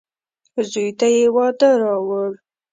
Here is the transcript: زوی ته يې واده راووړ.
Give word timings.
زوی 0.71 0.87
ته 0.99 1.07
يې 1.15 1.25
واده 1.35 1.69
راووړ. 1.81 2.31